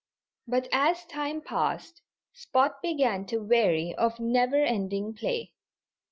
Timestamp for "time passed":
1.05-2.01